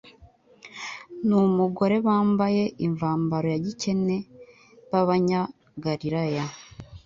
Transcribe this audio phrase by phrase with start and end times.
[1.27, 4.15] n'umugore bambaye imvambaro ya gikene
[4.89, 6.45] b'Abanyagalilaya.